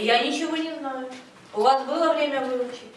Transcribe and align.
Я 0.00 0.22
ничего 0.22 0.56
не 0.56 0.74
знаю. 0.78 1.08
У 1.54 1.60
вас 1.60 1.84
было 1.84 2.12
время 2.12 2.40
выучить? 2.42 2.92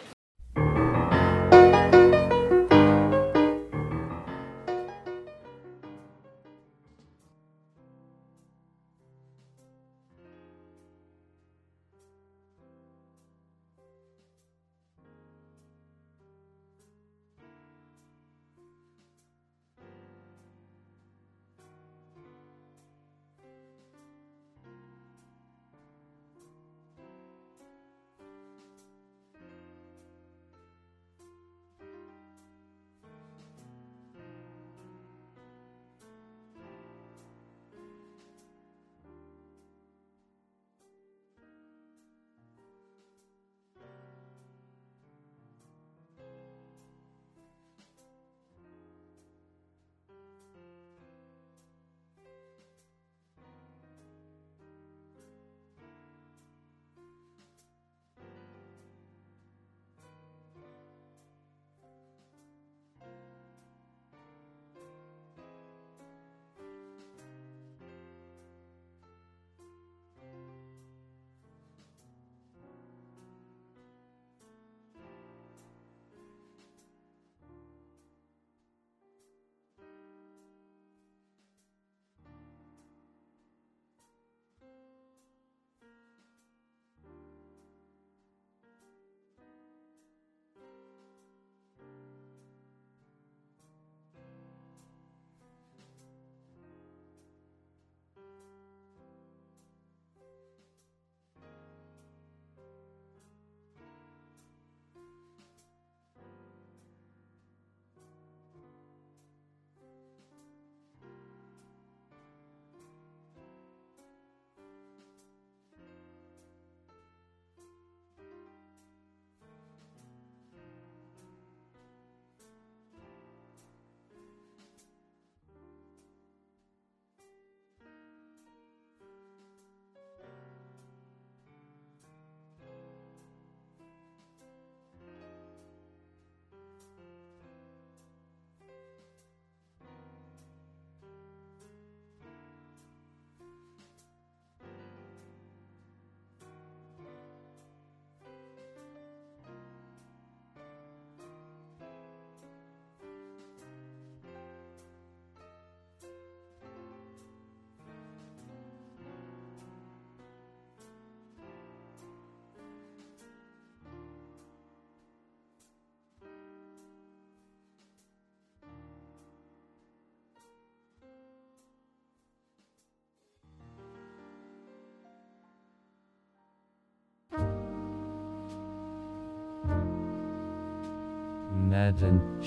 Ned 181.51 182.01
and 182.03 182.43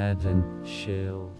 And 0.00 0.64
Chill. 0.64 1.30